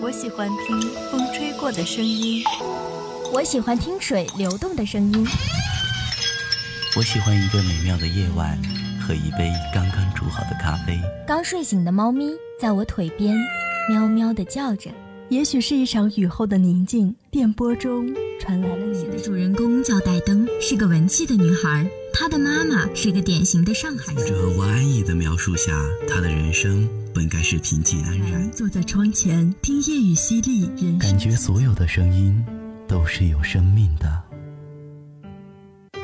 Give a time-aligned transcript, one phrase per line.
[0.00, 2.42] 我喜欢听风吹过的声音，
[3.32, 5.26] 我喜欢听水流动的声音。
[6.96, 8.60] 我喜欢一个美妙的夜晚
[9.00, 11.00] 和一杯刚刚煮好的咖啡。
[11.26, 13.36] 刚睡醒的猫咪在我腿边
[13.88, 14.90] 喵喵地叫着。
[15.28, 18.06] 也许是一场雨后的宁静，电波中
[18.38, 21.86] 传来了你的主人公叫戴登，是个文气的女孩。
[22.12, 24.26] 她的妈妈是个典型的上海人。
[24.26, 25.72] 这王安逸的描述下，
[26.08, 28.50] 他的人生本该是平静安然。
[28.52, 32.44] 坐在窗前听夜雨淅沥，感觉所有的声音
[32.86, 34.22] 都是有生命的。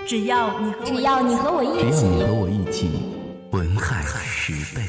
[0.06, 2.88] 只要你和只要你和我一起，只要你和我一起，
[3.52, 4.82] 文海十倍。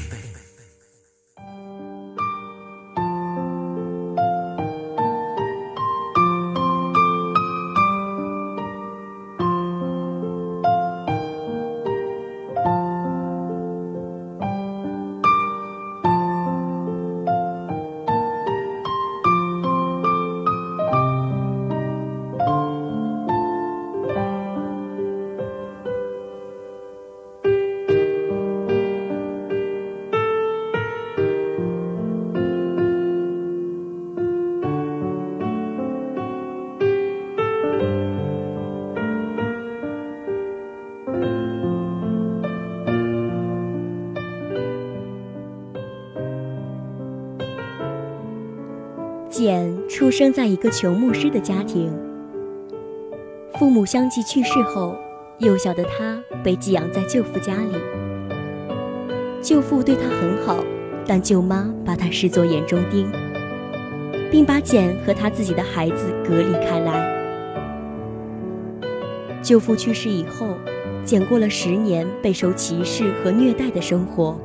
[49.42, 51.90] 简出生在一个穷牧师的家庭，
[53.54, 54.94] 父母相继去世后，
[55.38, 57.72] 幼小的他被寄养在舅父家里。
[59.40, 60.62] 舅父对他很好，
[61.06, 63.10] 但舅妈把他视作眼中钉，
[64.30, 67.10] 并把简和他自己的孩子隔离开来。
[69.40, 70.48] 舅父去世以后，
[71.02, 74.38] 简过了十年备受歧视和虐待的生活。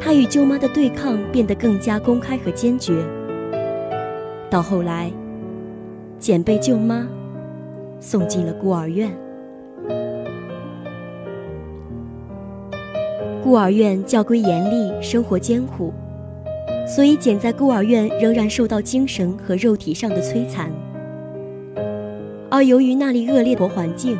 [0.00, 3.00] 他与舅妈的对抗变得更加公开和坚决。
[4.50, 5.12] 到后来，
[6.18, 7.06] 简被舅妈
[8.00, 9.10] 送进了孤儿院。
[13.42, 15.92] 孤儿院教规严厉，生活艰苦，
[16.86, 20.70] 所以简在孤儿院仍然受到精神和肉体上的摧残。
[22.50, 24.18] 而由于那里恶劣的环境，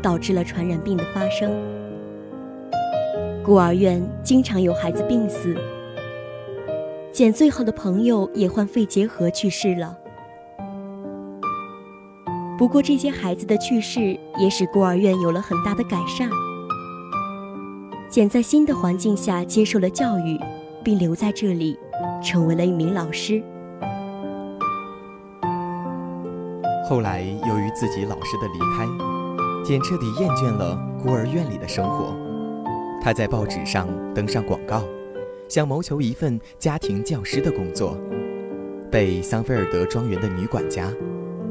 [0.00, 1.50] 导致了传染病的发生。
[3.42, 5.54] 孤儿院经常有孩子病死。
[7.12, 9.94] 简最好的朋友也患肺结核去世了。
[12.56, 16.30] 不过这些孩子的去世也使孤儿院有了很大的改善。
[18.08, 20.38] 简在新的环境下接受了教育，
[20.82, 21.78] 并留在这里，
[22.22, 23.42] 成为了一名老师。
[26.88, 28.86] 后来由于自己老师的离开，
[29.62, 32.14] 简彻底厌倦了孤儿院里的生活。
[33.02, 34.82] 他在报纸上登上广告。
[35.52, 37.94] 想谋求一份家庭教师的工作，
[38.90, 40.90] 被桑菲尔德庄园的女管家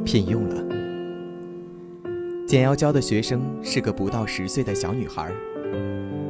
[0.04, 0.66] 聘用了。
[2.48, 5.32] 简要教的学生是个不到十岁的小女孩，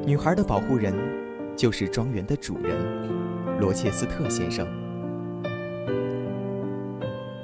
[0.06, 0.94] 女孩的保护人
[1.56, 2.78] 就是庄园的主人
[3.62, 4.68] 罗切斯特先生。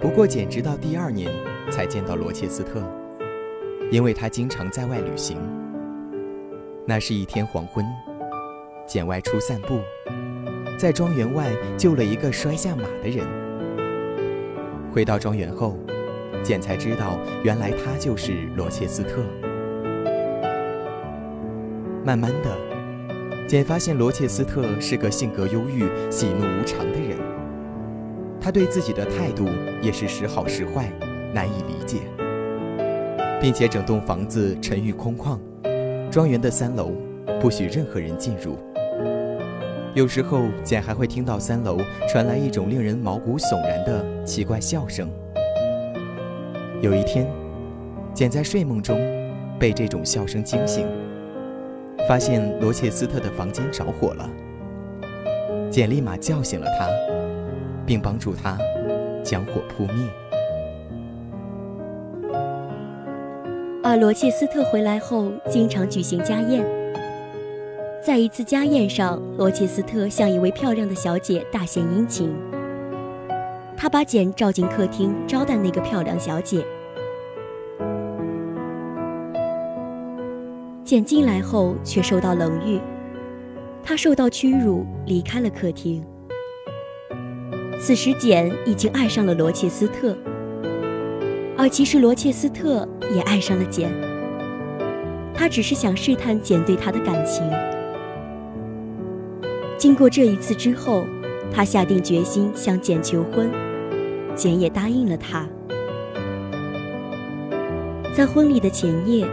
[0.01, 1.31] 不过，简直到第二年
[1.71, 2.83] 才见到罗切斯特，
[3.89, 5.37] 因为他经常在外旅行。
[6.85, 7.85] 那是一天黄昏。
[8.85, 9.81] 简外出散步，
[10.77, 13.25] 在庄园外救了一个摔下马的人。
[14.91, 15.75] 回到庄园后，
[16.43, 19.23] 简才知道原来他就是罗切斯特。
[22.05, 22.55] 慢慢的，
[23.47, 27.17] 简发现罗切斯特是个性格忧郁、喜怒无常的人。
[28.39, 29.47] 他对自己的态度
[29.81, 30.91] 也是时好时坏，
[31.33, 31.97] 难以理解，
[33.41, 35.39] 并且整栋房子沉郁空旷，
[36.11, 36.91] 庄园的三楼
[37.41, 38.57] 不许任何人进入。
[39.97, 45.09] 有时候，简还会听到三楼传来一种令人毛骨悚然的奇怪笑声。
[46.83, 47.27] 有一天，
[48.13, 48.99] 简在睡梦中
[49.57, 50.87] 被这种笑声惊醒，
[52.07, 54.29] 发现罗切斯特的房间着火了。
[55.71, 56.87] 简立马叫醒了他，
[57.83, 58.55] 并帮助他
[59.23, 59.95] 将火扑灭。
[63.83, 66.76] 而罗切斯特回来后，经常举行家宴。
[68.07, 72.33] 在一次家宴上，罗切斯特向一位漂亮的小姐大献殷勤。
[73.75, 76.65] 他把简召进客厅招待那个漂亮小姐。
[80.85, 82.79] 简进来后却受到冷遇，
[83.83, 86.01] 他受到屈辱，离开了客厅。
[87.77, 90.15] 此时，简已经爱上了罗切斯特，
[91.57, 93.91] 而其实罗切斯特也爱上了简。
[95.33, 97.43] 他只是想试探简对他的感情。
[99.77, 101.05] 经过这一次之后，
[101.53, 103.49] 他下定决心向简求婚，
[104.33, 105.47] 简也答应了他。
[108.11, 109.27] 在婚礼的前夜，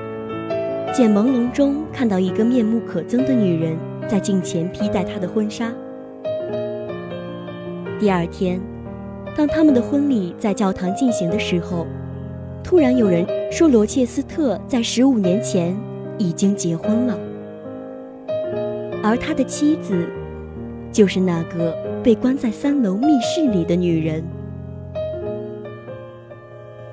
[0.93, 3.75] 简朦胧中看到一个面目可憎的女人
[4.07, 5.73] 在镜前披戴她的婚纱。
[7.99, 8.61] 第二天，
[9.35, 11.87] 当他们的婚礼在教堂进行的时候，
[12.63, 15.75] 突然有人说罗切斯特在十五年前
[16.19, 17.19] 已经结婚了，
[19.03, 20.07] 而他的妻子
[20.95, 21.73] 就是那个
[22.05, 24.25] 被关在三楼密室里的女人。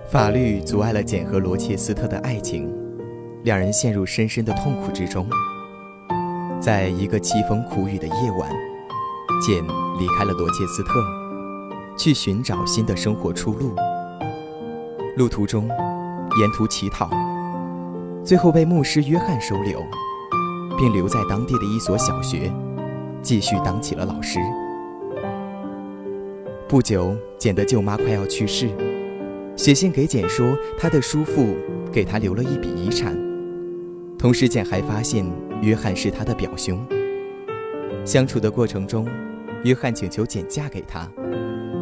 [0.09, 2.68] 法律阻碍了简和罗切斯特的爱情，
[3.44, 5.30] 两人陷入深深的痛苦之中。
[6.59, 8.50] 在一个凄风苦雨的夜晚，
[9.39, 9.63] 简
[10.00, 11.00] 离开了罗切斯特，
[11.95, 13.75] 去寻找新的生活出路。
[15.15, 15.69] 路途中，
[16.39, 17.07] 沿途乞讨，
[18.25, 19.80] 最后被牧师约翰收留，
[20.75, 22.51] 并留在当地的一所小学，
[23.21, 24.39] 继续当起了老师。
[26.68, 28.69] 不久，简的舅妈快要去世。
[29.56, 31.56] 写信给简说，他的叔父
[31.91, 33.15] 给他留了一笔遗产。
[34.18, 35.25] 同时，简还发现
[35.62, 36.79] 约翰是他的表兄。
[38.06, 39.06] 相处的过程中，
[39.63, 41.07] 约翰请求简嫁给他，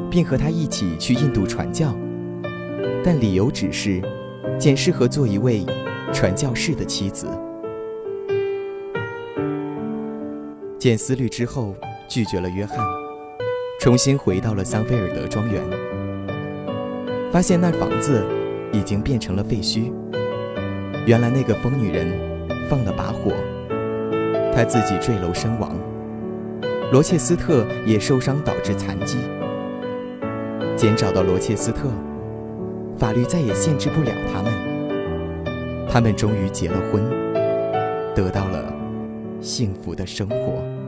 [0.09, 1.95] 并和他一起去印度传教，
[3.03, 4.01] 但理由只是
[4.57, 5.65] 简适合做一位
[6.11, 7.27] 传教士的妻子。
[10.79, 11.75] 简思虑之后，
[12.07, 12.77] 拒绝了约翰，
[13.81, 15.61] 重新回到了桑菲尔德庄园。
[17.33, 18.23] 发现那房子
[18.71, 19.91] 已经变成了废墟。
[21.05, 22.17] 原来那个疯女人
[22.69, 23.33] 放了把火，
[24.55, 25.77] 她自己坠楼身亡。
[26.93, 29.17] 罗切斯特也受伤导致残疾。
[30.77, 31.89] 简找到罗切斯特，
[32.97, 34.53] 法律再也限制不了他们。
[35.89, 37.03] 他们终于结了婚，
[38.15, 38.73] 得到了
[39.41, 40.78] 幸福的生活。